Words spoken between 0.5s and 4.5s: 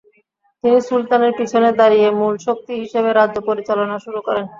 তিনি সুলতানের পিছনে দাঁড়িয়ে মূল শক্তি হিসেবে রাজ্য পরিচালনা শুরু করেন।